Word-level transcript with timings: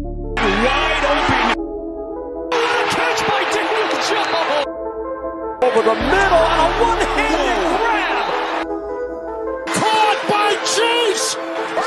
Wide 0.00 1.04
open. 1.10 1.58
Catch 2.94 3.20
by 3.26 3.42
Daniel 3.50 3.90
Jones. 4.06 4.66
Over 5.64 5.82
the 5.82 5.94
middle 5.94 6.44
on 6.46 6.58
a 6.60 6.70
one-handed 6.86 7.58
grab. 7.82 8.26
Caught 9.66 10.20
by 10.30 10.54
Chase. 10.62 11.34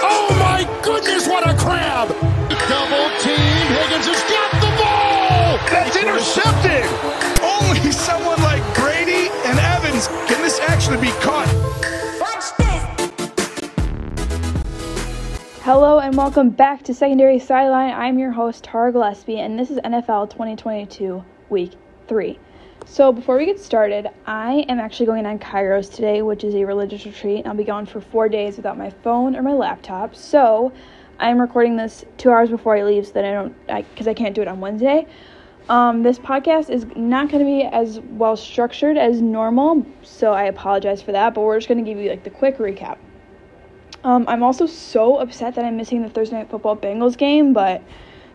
Oh 0.03 0.27
my 0.39 0.67
goodness, 0.83 1.25
what 1.25 1.47
a 1.47 1.53
crab. 1.55 2.09
Double 2.67 3.09
team. 3.19 3.67
Higgins 3.79 4.07
has 4.07 4.23
got 4.27 4.51
the 4.59 4.71
ball. 4.75 5.57
That's 5.71 5.95
intercepted. 5.95 6.60
Hello 15.63 15.99
and 15.99 16.17
welcome 16.17 16.49
back 16.49 16.81
to 16.81 16.91
Secondary 16.91 17.37
Sideline. 17.37 17.93
I'm 17.93 18.17
your 18.17 18.31
host, 18.31 18.63
Tara 18.63 18.91
Gillespie, 18.91 19.37
and 19.37 19.59
this 19.59 19.69
is 19.69 19.77
NFL 19.77 20.31
2022 20.31 21.23
Week 21.51 21.73
3. 22.07 22.39
So, 22.87 23.11
before 23.11 23.37
we 23.37 23.45
get 23.45 23.59
started, 23.59 24.07
I 24.25 24.65
am 24.69 24.79
actually 24.79 25.05
going 25.05 25.27
on 25.27 25.37
Kairos 25.37 25.93
today, 25.93 26.23
which 26.23 26.43
is 26.43 26.55
a 26.55 26.65
religious 26.65 27.05
retreat. 27.05 27.41
And 27.41 27.47
I'll 27.47 27.53
be 27.53 27.63
gone 27.63 27.85
for 27.85 28.01
four 28.01 28.27
days 28.27 28.57
without 28.57 28.75
my 28.75 28.89
phone 28.89 29.35
or 29.35 29.43
my 29.43 29.53
laptop. 29.53 30.15
So, 30.15 30.73
I'm 31.19 31.39
recording 31.39 31.75
this 31.75 32.05
two 32.17 32.31
hours 32.31 32.49
before 32.49 32.75
I 32.75 32.83
leave 32.83 33.05
so 33.05 33.13
that 33.13 33.25
I 33.25 33.31
don't, 33.31 33.55
because 33.91 34.07
I, 34.07 34.11
I, 34.11 34.15
can't 34.15 34.33
do 34.33 34.41
it 34.41 34.47
on 34.47 34.61
Wednesday. 34.61 35.05
Um, 35.69 36.01
this 36.01 36.17
podcast 36.17 36.71
is 36.71 36.87
not 36.95 37.29
going 37.29 37.37
to 37.37 37.45
be 37.45 37.65
as 37.65 37.99
well 37.99 38.35
structured 38.35 38.97
as 38.97 39.21
normal, 39.21 39.85
so 40.01 40.33
I 40.33 40.45
apologize 40.45 41.03
for 41.03 41.11
that, 41.11 41.35
but 41.35 41.41
we're 41.41 41.57
just 41.57 41.67
going 41.67 41.85
to 41.85 41.87
give 41.87 42.01
you 42.01 42.09
like 42.09 42.23
the 42.23 42.31
quick 42.31 42.57
recap. 42.57 42.97
Um, 44.03 44.25
I'm 44.27 44.41
also 44.41 44.65
so 44.65 45.17
upset 45.17 45.55
that 45.55 45.65
I'm 45.65 45.77
missing 45.77 46.01
the 46.01 46.09
Thursday 46.09 46.37
Night 46.37 46.49
Football 46.49 46.75
Bengals 46.75 47.17
game, 47.17 47.53
but 47.53 47.83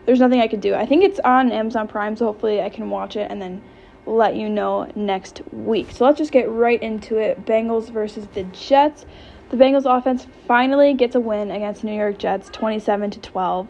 there's 0.05 0.19
nothing 0.19 0.39
I 0.39 0.47
can 0.47 0.61
do. 0.61 0.73
I 0.73 0.85
think 0.85 1.03
it's 1.03 1.19
on 1.19 1.51
Amazon 1.51 1.87
Prime, 1.87 2.15
so 2.15 2.25
hopefully 2.25 2.61
I 2.61 2.69
can 2.69 2.89
watch 2.89 3.17
it 3.17 3.29
and 3.29 3.41
then 3.41 3.61
let 4.05 4.37
you 4.37 4.47
know 4.47 4.89
next 4.95 5.41
week. 5.51 5.91
So 5.91 6.05
let's 6.05 6.17
just 6.17 6.31
get 6.31 6.49
right 6.49 6.81
into 6.81 7.17
it. 7.17 7.45
Bengals 7.45 7.89
versus 7.91 8.27
the 8.33 8.43
Jets. 8.43 9.05
The 9.49 9.57
Bengals 9.57 9.85
offense 9.85 10.25
finally 10.47 10.93
gets 10.93 11.15
a 11.15 11.19
win 11.19 11.51
against 11.51 11.83
New 11.83 11.93
York 11.93 12.17
Jets, 12.17 12.49
27 12.49 13.11
to 13.11 13.19
12. 13.19 13.67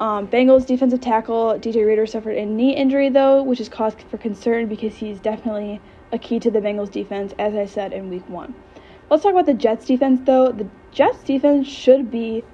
Um, 0.00 0.26
Bengals 0.26 0.66
defensive 0.66 1.00
tackle 1.00 1.58
DJ 1.58 1.86
Reader 1.86 2.06
suffered 2.06 2.36
a 2.36 2.46
knee 2.46 2.74
injury 2.74 3.10
though, 3.10 3.42
which 3.42 3.60
is 3.60 3.68
cause 3.68 3.94
for 4.10 4.18
concern 4.18 4.66
because 4.66 4.96
he's 4.96 5.20
definitely 5.20 5.80
a 6.12 6.18
key 6.18 6.40
to 6.40 6.50
the 6.50 6.60
Bengals 6.60 6.90
defense, 6.90 7.34
as 7.38 7.54
I 7.54 7.66
said 7.66 7.92
in 7.92 8.08
Week 8.08 8.28
One. 8.28 8.54
Let's 9.10 9.22
talk 9.22 9.32
about 9.32 9.46
the 9.46 9.54
Jets 9.54 9.84
defense 9.84 10.20
though. 10.24 10.50
The 10.50 10.66
Jets 10.94 11.24
defense 11.24 11.66
should 11.66 12.08
be 12.08 12.44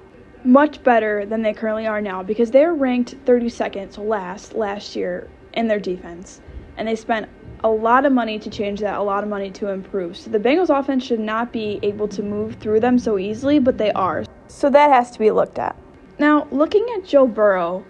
much 0.43 0.81
better 0.81 1.27
than 1.27 1.43
they 1.43 1.53
currently 1.53 1.85
are 1.85 2.01
now 2.01 2.23
because 2.23 2.49
they're 2.49 2.73
ranked 2.73 3.23
32nd, 3.23 3.93
so 3.93 4.01
last 4.01 4.55
last 4.55 4.95
year 4.95 5.29
in 5.53 5.67
their 5.67 5.79
defense, 5.79 6.41
and 6.75 6.87
they 6.87 6.95
spent 6.95 7.29
a 7.63 7.69
lot 7.69 8.03
of 8.03 8.11
money 8.11 8.39
to 8.39 8.49
change 8.49 8.79
that, 8.79 8.97
a 8.97 9.03
lot 9.03 9.23
of 9.23 9.29
money 9.29 9.51
to 9.51 9.67
improve. 9.67 10.17
So 10.17 10.31
the 10.31 10.39
Bengals 10.39 10.75
offense 10.75 11.05
should 11.05 11.19
not 11.19 11.53
be 11.53 11.79
able 11.83 12.07
to 12.07 12.23
move 12.23 12.55
through 12.55 12.79
them 12.79 12.97
so 12.97 13.19
easily, 13.19 13.59
but 13.59 13.77
they 13.77 13.91
are. 13.91 14.25
So 14.47 14.71
that 14.71 14.89
has 14.89 15.11
to 15.11 15.19
be 15.19 15.29
looked 15.29 15.59
at. 15.59 15.75
Now, 16.17 16.47
looking 16.49 16.87
at 16.97 17.05
Joe 17.05 17.27
Burrow, 17.27 17.85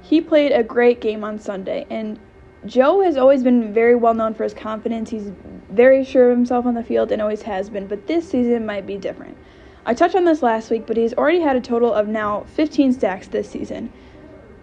he 0.00 0.20
played 0.20 0.50
a 0.50 0.64
great 0.64 1.00
game 1.00 1.22
on 1.22 1.38
Sunday, 1.38 1.86
and 1.90 2.18
Joe 2.66 3.02
has 3.02 3.16
always 3.16 3.44
been 3.44 3.72
very 3.72 3.94
well 3.94 4.14
known 4.14 4.34
for 4.34 4.42
his 4.42 4.54
confidence. 4.54 5.10
He's 5.10 5.30
very 5.70 6.04
sure 6.04 6.32
of 6.32 6.36
himself 6.36 6.66
on 6.66 6.74
the 6.74 6.82
field 6.82 7.12
and 7.12 7.22
always 7.22 7.42
has 7.42 7.70
been, 7.70 7.86
but 7.86 8.08
this 8.08 8.28
season 8.28 8.66
might 8.66 8.84
be 8.84 8.96
different. 8.96 9.36
I 9.84 9.94
touched 9.94 10.14
on 10.14 10.24
this 10.24 10.42
last 10.42 10.70
week, 10.70 10.86
but 10.86 10.96
he's 10.96 11.14
already 11.14 11.40
had 11.40 11.56
a 11.56 11.60
total 11.60 11.92
of 11.92 12.06
now 12.06 12.44
15 12.54 12.92
sacks 12.92 13.26
this 13.28 13.50
season. 13.50 13.92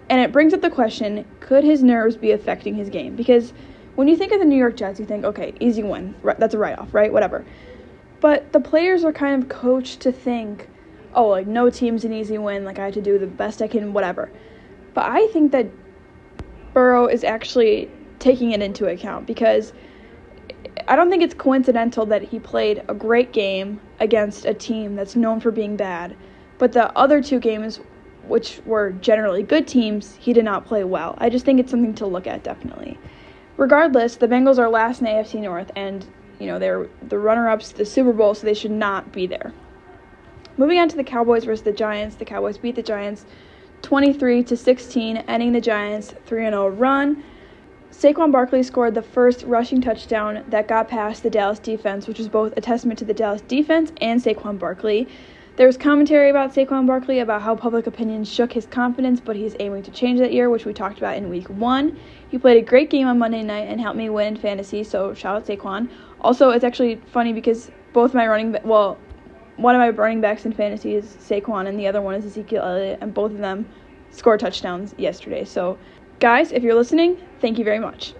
And 0.09 0.21
it 0.21 0.31
brings 0.31 0.53
up 0.53 0.61
the 0.61 0.69
question 0.69 1.25
could 1.39 1.63
his 1.63 1.83
nerves 1.83 2.17
be 2.17 2.31
affecting 2.31 2.75
his 2.75 2.89
game? 2.89 3.15
Because 3.15 3.53
when 3.95 4.07
you 4.07 4.15
think 4.15 4.31
of 4.31 4.39
the 4.39 4.45
New 4.45 4.57
York 4.57 4.77
Jets, 4.77 4.99
you 4.99 5.05
think, 5.05 5.25
okay, 5.25 5.53
easy 5.59 5.83
win. 5.83 6.15
That's 6.23 6.53
a 6.53 6.57
write 6.57 6.79
off, 6.79 6.93
right? 6.93 7.11
Whatever. 7.11 7.45
But 8.21 8.53
the 8.53 8.59
players 8.59 9.03
are 9.03 9.13
kind 9.13 9.41
of 9.41 9.49
coached 9.49 9.99
to 10.01 10.11
think, 10.11 10.69
oh, 11.13 11.27
like, 11.27 11.47
no 11.47 11.69
team's 11.69 12.05
an 12.05 12.13
easy 12.13 12.37
win. 12.37 12.63
Like, 12.63 12.79
I 12.79 12.85
have 12.85 12.93
to 12.95 13.01
do 13.01 13.19
the 13.19 13.27
best 13.27 13.61
I 13.61 13.67
can, 13.67 13.93
whatever. 13.93 14.31
But 14.93 15.05
I 15.05 15.27
think 15.27 15.51
that 15.51 15.67
Burrow 16.73 17.07
is 17.07 17.23
actually 17.23 17.89
taking 18.19 18.51
it 18.51 18.61
into 18.61 18.85
account 18.85 19.25
because 19.25 19.73
I 20.87 20.95
don't 20.95 21.09
think 21.09 21.21
it's 21.21 21.33
coincidental 21.33 22.05
that 22.07 22.23
he 22.23 22.39
played 22.39 22.83
a 22.87 22.93
great 22.93 23.31
game 23.31 23.79
against 23.99 24.45
a 24.45 24.53
team 24.53 24.95
that's 24.95 25.15
known 25.15 25.39
for 25.39 25.51
being 25.51 25.75
bad, 25.75 26.15
but 26.57 26.71
the 26.71 26.91
other 26.97 27.21
two 27.21 27.39
games, 27.39 27.79
which 28.27 28.61
were 28.65 28.91
generally 28.93 29.43
good 29.43 29.67
teams, 29.67 30.15
he 30.15 30.33
did 30.33 30.45
not 30.45 30.65
play 30.65 30.83
well. 30.83 31.15
I 31.19 31.29
just 31.29 31.45
think 31.45 31.59
it's 31.59 31.71
something 31.71 31.93
to 31.95 32.07
look 32.07 32.27
at, 32.27 32.43
definitely. 32.43 32.97
Regardless, 33.57 34.15
the 34.15 34.27
Bengals 34.27 34.57
are 34.57 34.69
last 34.69 35.01
in 35.01 35.05
the 35.05 35.11
AFC 35.11 35.41
North, 35.41 35.71
and 35.75 36.05
you 36.39 36.47
know 36.47 36.57
they're 36.57 36.87
the 37.07 37.19
runner-ups 37.19 37.69
to 37.69 37.77
the 37.77 37.85
Super 37.85 38.13
Bowl, 38.13 38.33
so 38.33 38.45
they 38.45 38.53
should 38.53 38.71
not 38.71 39.11
be 39.11 39.27
there. 39.27 39.53
Moving 40.57 40.79
on 40.79 40.89
to 40.89 40.95
the 40.95 41.03
Cowboys 41.03 41.43
versus 41.43 41.63
the 41.63 41.71
Giants, 41.71 42.15
the 42.15 42.25
Cowboys 42.25 42.57
beat 42.57 42.75
the 42.75 42.83
Giants 42.83 43.25
23 43.81 44.43
to 44.43 44.57
16, 44.57 45.17
ending 45.17 45.51
the 45.51 45.61
Giants 45.61 46.13
3-0 46.27 46.79
run. 46.79 47.23
Saquon 47.91 48.31
Barkley 48.31 48.61
scored 48.63 48.93
the 48.93 49.01
first 49.01 49.43
rushing 49.43 49.81
touchdown 49.81 50.43
that 50.49 50.67
got 50.67 50.87
past 50.87 51.23
the 51.23 51.29
Dallas 51.29 51.59
defense, 51.59 52.07
which 52.07 52.19
is 52.19 52.29
both 52.29 52.53
a 52.55 52.61
testament 52.61 52.99
to 52.99 53.05
the 53.05 53.13
Dallas 53.13 53.41
defense 53.41 53.91
and 53.99 54.21
Saquon 54.21 54.59
Barkley. 54.59 55.07
There 55.55 55.67
was 55.67 55.75
commentary 55.75 56.29
about 56.29 56.53
Saquon 56.53 56.85
Barkley 56.87 57.19
about 57.19 57.41
how 57.41 57.55
public 57.55 57.87
opinion 57.87 58.23
shook 58.23 58.53
his 58.53 58.65
confidence, 58.67 59.19
but 59.19 59.35
he's 59.35 59.55
aiming 59.59 59.83
to 59.83 59.91
change 59.91 60.19
that 60.19 60.31
year, 60.31 60.49
which 60.49 60.65
we 60.65 60.71
talked 60.71 60.99
about 60.99 61.17
in 61.17 61.29
week 61.29 61.49
one. 61.49 61.99
He 62.29 62.37
played 62.37 62.57
a 62.57 62.65
great 62.65 62.89
game 62.89 63.07
on 63.07 63.19
Monday 63.19 63.43
night 63.43 63.67
and 63.67 63.81
helped 63.81 63.97
me 63.97 64.09
win 64.09 64.37
fantasy, 64.37 64.83
so 64.83 65.13
shout 65.13 65.35
out 65.35 65.45
Saquon. 65.47 65.89
Also, 66.21 66.51
it's 66.51 66.63
actually 66.63 67.01
funny 67.11 67.33
because 67.33 67.71
both 67.91 68.13
my 68.13 68.27
running 68.27 68.51
ba- 68.53 68.61
well, 68.63 68.97
one 69.57 69.75
of 69.75 69.79
my 69.79 69.89
running 69.89 70.21
backs 70.21 70.45
in 70.45 70.53
fantasy 70.53 70.93
is 70.95 71.17
Saquon, 71.19 71.67
and 71.67 71.77
the 71.77 71.87
other 71.87 72.01
one 72.01 72.15
is 72.15 72.23
Ezekiel 72.23 72.63
Elliott, 72.63 72.99
and 73.01 73.13
both 73.13 73.31
of 73.31 73.39
them 73.39 73.67
scored 74.11 74.39
touchdowns 74.39 74.95
yesterday. 74.97 75.43
So 75.43 75.77
Guys, 76.19 76.51
if 76.51 76.63
you're 76.63 76.75
listening, 76.75 77.17
thank 77.39 77.57
you 77.57 77.63
very 77.63 77.79
much. 77.79 78.13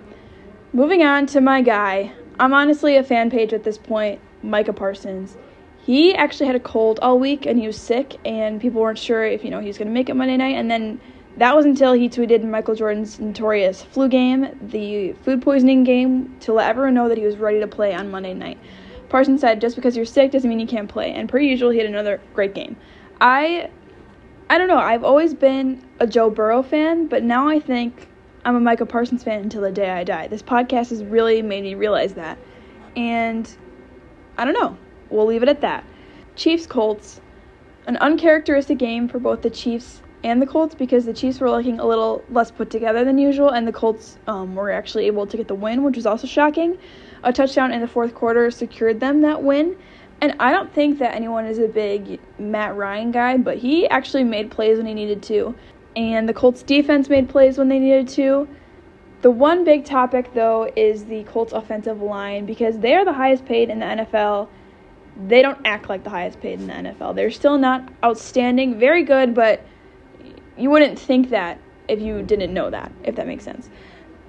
Moving 0.72 1.04
on 1.04 1.26
to 1.28 1.42
my 1.42 1.62
guy. 1.62 2.14
I'm 2.40 2.54
honestly 2.54 2.96
a 2.96 3.04
fan 3.04 3.30
page 3.30 3.52
at 3.52 3.66
this 3.66 3.78
point, 3.78 4.22
Micah 4.42 4.72
Parsons. 4.72 5.36
He 5.86 6.16
actually 6.16 6.48
had 6.48 6.56
a 6.56 6.62
cold 6.62 7.00
all 7.02 7.20
week 7.20 7.46
and 7.46 7.60
he 7.60 7.68
was 7.68 7.76
sick, 7.76 8.16
and 8.24 8.62
people 8.62 8.80
weren't 8.80 8.98
sure 8.98 9.26
if 9.26 9.44
you 9.44 9.50
know 9.50 9.60
he 9.60 9.68
was 9.68 9.78
going 9.78 9.90
to 9.90 9.94
make 9.94 10.08
it 10.08 10.14
Monday 10.14 10.38
night. 10.38 10.56
And 10.56 10.72
then 10.72 11.02
that 11.36 11.54
was 11.54 11.66
until 11.66 11.92
he 11.92 12.08
tweeted 12.08 12.42
Michael 12.46 12.74
Jordan's 12.74 13.20
notorious 13.20 13.84
flu 13.84 14.08
game, 14.08 14.58
the 14.62 15.12
food 15.24 15.42
poisoning 15.42 15.84
game, 15.84 16.38
to 16.40 16.54
let 16.54 16.70
everyone 16.70 16.94
know 16.94 17.10
that 17.10 17.18
he 17.18 17.26
was 17.26 17.36
ready 17.36 17.60
to 17.60 17.68
play 17.68 17.94
on 17.94 18.10
Monday 18.10 18.34
night. 18.34 18.60
Parsons 19.10 19.42
said, 19.42 19.60
"Just 19.60 19.76
because 19.76 19.98
you're 19.98 20.06
sick 20.06 20.32
doesn't 20.32 20.50
mean 20.50 20.62
you 20.62 20.68
can't 20.68 20.88
play." 20.88 21.12
And 21.12 21.28
per 21.28 21.40
usual, 21.40 21.72
he 21.72 21.80
had 21.80 21.88
another 21.88 22.22
great 22.34 22.56
game. 22.56 22.78
I 23.20 23.70
I 24.50 24.58
don't 24.58 24.68
know. 24.68 24.80
I've 24.80 25.04
always 25.04 25.36
been 25.36 25.84
a 26.00 26.08
Joe 26.08 26.32
Burrow 26.32 26.64
fan, 26.64 27.06
but 27.06 27.22
now 27.22 27.48
I 27.48 27.60
think 27.60 28.08
I'm 28.44 28.56
a 28.56 28.60
Micah 28.60 28.88
Parsons 28.88 29.24
fan 29.24 29.42
until 29.42 29.62
the 29.62 29.72
day 29.72 29.92
I 29.92 30.04
die. 30.04 30.28
This 30.28 30.42
podcast 30.42 30.90
has 30.90 31.04
really 31.04 31.44
made 31.44 31.64
me 31.64 31.76
realize 31.76 32.16
that. 32.16 32.40
And 32.96 33.48
I 34.40 34.46
don't 34.46 34.56
know. 34.56 34.76
We'll 35.12 35.28
leave 35.28 35.44
it 35.44 35.50
at 35.50 35.62
that. 35.62 35.84
Chiefs 36.36 36.66
Colts. 36.66 37.22
An 37.86 37.98
uncharacteristic 37.98 38.80
game 38.80 39.08
for 39.08 39.20
both 39.20 39.44
the 39.44 39.52
Chiefs 39.52 40.02
and 40.24 40.42
the 40.42 40.48
Colts 40.48 40.74
because 40.74 41.06
the 41.06 41.14
Chiefs 41.14 41.40
were 41.40 41.50
looking 41.50 41.80
a 41.80 41.86
little 41.86 42.24
less 42.30 42.50
put 42.50 42.72
together 42.72 43.06
than 43.06 43.18
usual, 43.18 43.50
and 43.50 43.68
the 43.68 43.72
Colts 43.72 44.18
um, 44.28 44.56
were 44.56 44.72
actually 44.72 45.06
able 45.06 45.28
to 45.28 45.38
get 45.38 45.48
the 45.48 45.56
win, 45.56 45.84
which 45.84 45.96
was 45.96 46.06
also 46.06 46.28
shocking. 46.28 46.78
A 47.24 47.32
touchdown 47.32 47.72
in 47.72 47.82
the 47.82 47.88
fourth 47.88 48.16
quarter 48.16 48.50
secured 48.52 49.00
them 49.00 49.22
that 49.22 49.44
win. 49.44 49.78
And 50.22 50.36
I 50.40 50.52
don't 50.52 50.74
think 50.74 51.00
that 51.00 51.16
anyone 51.16 51.46
is 51.46 51.60
a 51.60 51.68
big 51.68 52.20
Matt 52.38 52.76
Ryan 52.76 53.12
guy, 53.12 53.38
but 53.38 53.58
he 53.58 53.88
actually 53.88 54.24
made 54.24 54.52
plays 54.52 54.78
when 54.78 54.86
he 54.86 54.94
needed 54.94 55.24
to. 55.24 55.56
And 55.96 56.28
the 56.28 56.34
Colts 56.34 56.62
defense 56.62 57.10
made 57.10 57.30
plays 57.30 57.58
when 57.58 57.70
they 57.70 57.80
needed 57.80 58.08
to. 58.10 58.48
The 59.22 59.32
one 59.32 59.64
big 59.64 59.86
topic, 59.86 60.34
though, 60.34 60.72
is 60.76 61.06
the 61.06 61.24
Colts 61.26 61.54
offensive 61.54 62.02
line 62.02 62.46
because 62.46 62.80
they 62.80 62.96
are 62.96 63.06
the 63.06 63.14
highest 63.14 63.46
paid 63.46 63.70
in 63.70 63.80
the 63.80 63.86
NFL. 63.86 64.48
They 65.28 65.42
don't 65.42 65.60
act 65.66 65.90
like 65.90 66.04
the 66.04 66.10
highest 66.10 66.40
paid 66.40 66.60
in 66.60 66.68
the 66.68 66.74
NFL. 66.74 67.16
They're 67.16 67.32
still 67.32 67.58
not 67.58 67.90
outstanding, 68.04 68.80
very 68.80 69.04
good, 69.04 69.34
but 69.34 69.62
you 70.58 70.70
wouldn't 70.70 70.98
think 71.00 71.30
that 71.30 71.60
if 71.88 72.00
you 72.00 72.22
didn't 72.22 72.54
know 72.54 72.70
that, 72.70 72.92
if 73.04 73.16
that 73.16 73.28
makes 73.28 73.44
sense. 73.44 73.70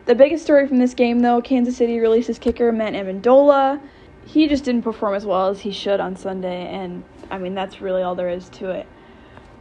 The 0.06 0.14
biggest 0.14 0.42
story 0.42 0.66
from 0.66 0.78
this 0.78 0.94
game, 0.94 1.20
though, 1.20 1.40
Kansas 1.40 1.76
City 1.76 2.00
releases 2.00 2.38
kicker 2.38 2.72
Matt 2.72 2.94
Ammendola 2.94 3.80
he 4.26 4.48
just 4.48 4.64
didn't 4.64 4.82
perform 4.82 5.14
as 5.14 5.26
well 5.26 5.48
as 5.48 5.60
he 5.60 5.72
should 5.72 6.00
on 6.00 6.16
Sunday, 6.16 6.66
and 6.66 7.04
I 7.30 7.38
mean 7.38 7.54
that's 7.54 7.80
really 7.80 8.02
all 8.02 8.14
there 8.14 8.28
is 8.28 8.48
to 8.50 8.70
it. 8.70 8.86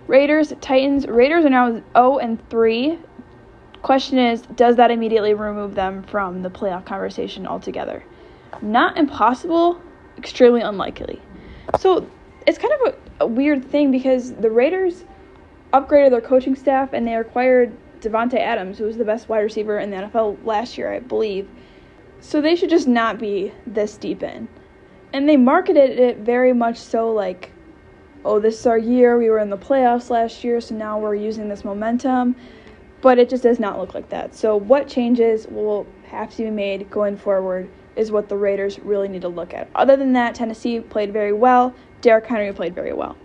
Raiders, 0.08 0.54
Titans. 0.60 1.08
Raiders 1.08 1.46
are 1.46 1.50
now 1.50 1.82
0 1.96 2.18
and 2.18 2.50
3. 2.50 2.98
Question 3.82 4.18
is, 4.18 4.42
does 4.42 4.76
that 4.76 4.92
immediately 4.92 5.34
remove 5.34 5.76
them 5.76 6.04
from 6.04 6.42
the 6.42 6.50
playoff 6.50 6.86
conversation 6.86 7.46
altogether? 7.46 8.04
Not 8.62 8.98
impossible, 8.98 9.80
extremely 10.18 10.62
unlikely. 10.62 11.22
So 11.78 12.10
it's 12.48 12.58
kind 12.58 12.74
of 12.74 12.94
a, 12.94 13.24
a 13.24 13.28
weird 13.28 13.64
thing 13.64 13.92
because 13.92 14.34
the 14.34 14.50
Raiders 14.50 15.06
upgraded 15.74 16.10
their 16.10 16.22
coaching 16.22 16.56
staff 16.56 16.94
and 16.94 17.08
they 17.08 17.16
acquired 17.16 17.72
Davante 18.02 18.40
Adams, 18.40 18.78
who 18.78 18.86
was 18.86 18.98
the 18.98 19.06
best 19.06 19.30
wide 19.30 19.42
receiver 19.42 19.80
in 19.80 19.92
the 19.92 19.98
NFL 19.98 20.44
last 20.46 20.78
year, 20.78 20.92
I 20.92 21.00
believe. 21.00 21.48
So 22.22 22.42
they 22.42 22.56
should 22.56 22.70
just 22.70 22.88
not 22.88 23.18
be 23.18 23.52
this 23.66 23.98
deep 23.98 24.24
in. 24.24 24.48
And 25.14 25.28
they 25.28 25.38
marketed 25.38 25.98
it 25.98 26.18
very 26.18 26.54
much 26.54 26.78
so 26.78 27.12
like, 27.12 27.52
oh, 28.26 28.40
this 28.40 28.60
is 28.60 28.66
our 28.66 28.78
year. 28.78 29.18
We 29.18 29.30
were 29.30 29.40
in 29.40 29.50
the 29.50 29.58
playoffs 29.58 30.10
last 30.10 30.44
year, 30.44 30.62
so 30.62 30.76
now 30.76 31.00
we're 31.00 31.16
using 31.16 31.50
this 31.50 31.66
momentum. 31.66 32.36
But 33.02 33.18
it 33.18 33.30
just 33.30 33.44
does 33.44 33.60
not 33.60 33.80
look 33.80 33.94
like 33.94 34.10
that. 34.10 34.36
So 34.36 34.58
what 34.58 34.88
changes 34.88 35.48
will 35.48 35.88
have 36.08 36.30
to 36.32 36.44
be 36.44 36.50
made 36.50 36.92
going 36.92 37.16
forward 37.18 37.70
is 37.96 38.12
what 38.12 38.30
the 38.30 38.38
Raiders 38.38 38.80
really 38.80 39.08
need 39.08 39.22
to 39.22 39.30
look 39.30 39.54
at. 39.54 39.70
Other 39.76 39.96
than 39.96 40.14
that, 40.14 40.36
Tennessee 40.36 40.80
played 40.80 41.14
very 41.14 41.34
well. 41.34 41.74
Derrick 42.02 42.26
Henry 42.26 42.52
played 42.54 42.76
very 42.76 42.94
well. 42.94 43.18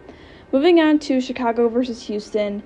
Moving 0.52 0.80
on 0.80 0.98
to 1.00 1.20
Chicago 1.20 1.68
versus 1.68 2.06
Houston. 2.06 2.62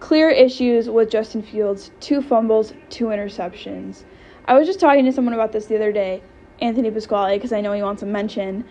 Clear 0.00 0.30
issues 0.30 0.88
with 0.88 1.10
Justin 1.10 1.42
Fields 1.42 1.90
two 2.00 2.22
fumbles, 2.22 2.72
two 2.90 3.06
interceptions. 3.06 4.04
I 4.46 4.58
was 4.58 4.66
just 4.66 4.78
talking 4.78 5.04
to 5.06 5.12
someone 5.12 5.34
about 5.34 5.52
this 5.52 5.66
the 5.66 5.76
other 5.76 5.92
day, 5.92 6.22
Anthony 6.60 6.90
Pasquale, 6.90 7.36
because 7.36 7.52
I 7.52 7.60
know 7.62 7.72
he 7.72 7.82
wants 7.82 8.02
a 8.02 8.06
mention. 8.06 8.64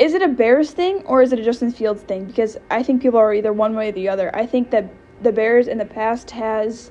Is 0.00 0.14
it 0.14 0.22
a 0.22 0.28
Bears 0.28 0.72
thing 0.72 1.04
or 1.04 1.22
is 1.22 1.32
it 1.32 1.38
a 1.38 1.44
Justin 1.44 1.70
Fields 1.70 2.02
thing? 2.02 2.24
Because 2.24 2.56
I 2.70 2.82
think 2.82 3.02
people 3.02 3.18
are 3.18 3.32
either 3.32 3.52
one 3.52 3.76
way 3.76 3.90
or 3.90 3.92
the 3.92 4.08
other. 4.08 4.34
I 4.34 4.46
think 4.46 4.70
that 4.70 4.92
the 5.22 5.30
Bears 5.30 5.68
in 5.68 5.78
the 5.78 5.84
past 5.84 6.30
has 6.32 6.90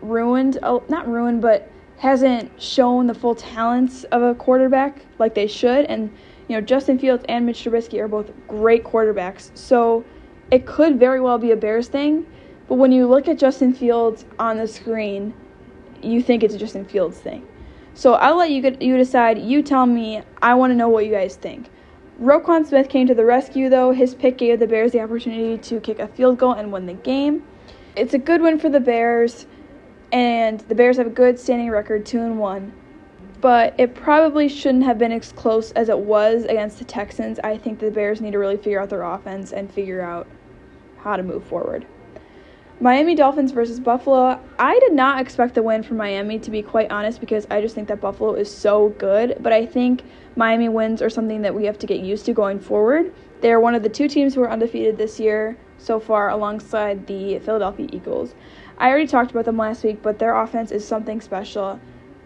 ruined, 0.00 0.58
not 0.62 1.08
ruined, 1.08 1.42
but 1.42 1.70
hasn't 1.98 2.60
shown 2.60 3.06
the 3.06 3.14
full 3.14 3.34
talents 3.34 4.04
of 4.04 4.22
a 4.22 4.34
quarterback 4.34 5.04
like 5.18 5.34
they 5.34 5.46
should. 5.46 5.86
And, 5.86 6.12
you 6.48 6.56
know, 6.56 6.60
Justin 6.60 6.98
Fields 6.98 7.24
and 7.28 7.46
Mitch 7.46 7.64
Trubisky 7.64 7.98
are 7.98 8.08
both 8.08 8.30
great 8.46 8.84
quarterbacks. 8.84 9.56
So 9.56 10.04
it 10.50 10.66
could 10.66 11.00
very 11.00 11.20
well 11.20 11.38
be 11.38 11.50
a 11.50 11.56
Bears 11.56 11.88
thing. 11.88 12.26
But 12.68 12.76
when 12.76 12.92
you 12.92 13.06
look 13.08 13.26
at 13.26 13.38
Justin 13.38 13.72
Fields 13.72 14.24
on 14.38 14.58
the 14.58 14.68
screen, 14.68 15.34
you 16.04 16.22
think 16.22 16.42
it's 16.42 16.54
a 16.54 16.58
Justin 16.58 16.84
Fields 16.84 17.18
thing. 17.18 17.46
So 17.94 18.14
I'll 18.14 18.36
let 18.36 18.50
you 18.50 18.60
get, 18.60 18.82
you 18.82 18.96
decide. 18.96 19.38
You 19.38 19.62
tell 19.62 19.86
me. 19.86 20.22
I 20.42 20.54
want 20.54 20.72
to 20.72 20.74
know 20.74 20.88
what 20.88 21.06
you 21.06 21.12
guys 21.12 21.36
think. 21.36 21.70
Roquan 22.20 22.66
Smith 22.66 22.88
came 22.88 23.06
to 23.06 23.14
the 23.14 23.24
rescue, 23.24 23.68
though. 23.68 23.92
His 23.92 24.14
pick 24.14 24.38
gave 24.38 24.60
the 24.60 24.66
Bears 24.66 24.92
the 24.92 25.00
opportunity 25.00 25.58
to 25.58 25.80
kick 25.80 25.98
a 25.98 26.08
field 26.08 26.38
goal 26.38 26.52
and 26.52 26.72
win 26.72 26.86
the 26.86 26.94
game. 26.94 27.44
It's 27.96 28.14
a 28.14 28.18
good 28.18 28.40
win 28.40 28.58
for 28.58 28.68
the 28.68 28.80
Bears, 28.80 29.46
and 30.12 30.60
the 30.60 30.74
Bears 30.74 30.96
have 30.96 31.06
a 31.06 31.10
good 31.10 31.38
standing 31.38 31.70
record, 31.70 32.06
two 32.06 32.20
and 32.20 32.38
one. 32.38 32.72
But 33.40 33.74
it 33.78 33.94
probably 33.94 34.48
shouldn't 34.48 34.84
have 34.84 34.98
been 34.98 35.12
as 35.12 35.32
close 35.32 35.70
as 35.72 35.88
it 35.88 35.98
was 35.98 36.44
against 36.44 36.78
the 36.78 36.84
Texans. 36.84 37.38
I 37.44 37.58
think 37.58 37.78
the 37.78 37.90
Bears 37.90 38.20
need 38.20 38.32
to 38.32 38.38
really 38.38 38.56
figure 38.56 38.80
out 38.80 38.90
their 38.90 39.02
offense 39.02 39.52
and 39.52 39.70
figure 39.70 40.00
out 40.00 40.26
how 40.98 41.16
to 41.16 41.22
move 41.22 41.44
forward. 41.44 41.86
Miami 42.80 43.14
Dolphins 43.14 43.52
versus 43.52 43.78
Buffalo. 43.78 44.40
I 44.58 44.78
did 44.80 44.92
not 44.92 45.20
expect 45.20 45.54
the 45.54 45.62
win 45.62 45.84
for 45.84 45.94
Miami, 45.94 46.40
to 46.40 46.50
be 46.50 46.60
quite 46.60 46.90
honest, 46.90 47.20
because 47.20 47.46
I 47.48 47.60
just 47.60 47.74
think 47.74 47.86
that 47.86 48.00
Buffalo 48.00 48.34
is 48.34 48.52
so 48.52 48.88
good. 48.98 49.36
But 49.40 49.52
I 49.52 49.64
think 49.64 50.02
Miami 50.34 50.68
wins 50.68 51.00
are 51.00 51.08
something 51.08 51.42
that 51.42 51.54
we 51.54 51.66
have 51.66 51.78
to 51.78 51.86
get 51.86 52.00
used 52.00 52.26
to 52.26 52.32
going 52.32 52.58
forward. 52.58 53.14
They 53.42 53.52
are 53.52 53.60
one 53.60 53.76
of 53.76 53.84
the 53.84 53.88
two 53.88 54.08
teams 54.08 54.34
who 54.34 54.42
are 54.42 54.50
undefeated 54.50 54.98
this 54.98 55.20
year 55.20 55.56
so 55.78 56.00
far, 56.00 56.30
alongside 56.30 57.06
the 57.06 57.38
Philadelphia 57.38 57.88
Eagles. 57.92 58.34
I 58.78 58.88
already 58.88 59.06
talked 59.06 59.30
about 59.30 59.44
them 59.44 59.56
last 59.56 59.84
week, 59.84 60.02
but 60.02 60.18
their 60.18 60.34
offense 60.34 60.72
is 60.72 60.84
something 60.84 61.20
special. 61.20 61.78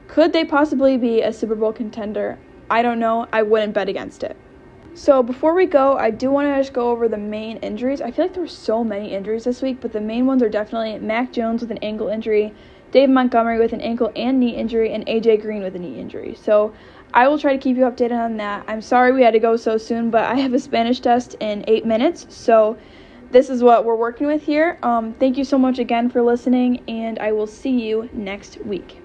Could 0.07 0.33
they 0.33 0.47
possibly 0.47 0.97
be 0.97 1.21
a 1.21 1.33
Super 1.33 1.57
Bowl 1.57 1.75
contender? 1.75 2.39
I 2.71 2.81
don't 2.81 2.99
know. 2.99 3.29
I 3.33 3.43
wouldn't 3.43 3.75
bet 3.75 3.91
against 3.91 4.23
it. 4.23 4.37
So 4.95 5.23
before 5.23 5.55
we 5.55 5.67
go, 5.67 5.97
I 5.97 6.11
do 6.11 6.31
want 6.31 6.49
to 6.49 6.57
just 6.61 6.73
go 6.73 6.91
over 6.91 7.09
the 7.09 7.17
main 7.17 7.59
injuries. 7.59 8.01
I 8.01 8.11
feel 8.11 8.25
like 8.25 8.35
there 8.35 8.43
were 8.43 8.49
so 8.49 8.83
many 8.83 9.15
injuries 9.15 9.45
this 9.45 9.63
week, 9.63 9.81
but 9.81 9.93
the 9.93 10.01
main 10.01 10.27
ones 10.27 10.43
are 10.43 10.49
definitely 10.49 10.99
Mac 10.99 11.33
Jones 11.33 11.61
with 11.61 11.71
an 11.71 11.79
ankle 11.79 12.09
injury, 12.09 12.53
Dave 12.91 13.09
Montgomery 13.09 13.59
with 13.59 13.73
an 13.73 13.81
ankle 13.81 14.11
and 14.17 14.41
knee 14.41 14.57
injury, 14.57 14.93
and 14.93 15.07
AJ 15.07 15.43
Green 15.43 15.63
with 15.63 15.77
a 15.77 15.79
knee 15.79 15.99
injury. 15.99 16.35
So 16.35 16.75
I 17.15 17.29
will 17.29 17.39
try 17.39 17.53
to 17.53 17.59
keep 17.59 17.77
you 17.77 17.85
updated 17.85 18.19
on 18.19 18.37
that. 18.39 18.65
I'm 18.67 18.83
sorry 18.83 19.13
we 19.13 19.23
had 19.23 19.33
to 19.33 19.39
go 19.39 19.57
so 19.57 19.79
soon, 19.79 20.11
but 20.11 20.25
I 20.25 20.35
have 20.37 20.53
a 20.53 20.59
Spanish 20.59 21.01
test 21.01 21.37
in 21.41 21.65
eight 21.69 21.87
minutes, 21.87 22.27
so 22.29 22.77
this 23.31 23.51
is 23.51 23.63
what 23.63 23.85
we're 23.85 23.95
working 23.95 24.27
with 24.27 24.43
here. 24.43 24.79
Um, 24.83 25.15
thank 25.15 25.37
you 25.37 25.45
so 25.45 25.59
much 25.59 25.79
again 25.79 26.11
for 26.11 26.23
listening, 26.23 26.83
and 26.89 27.19
I 27.19 27.33
will 27.33 27.47
see 27.47 27.87
you 27.87 28.09
next 28.13 28.59
week. 28.65 29.03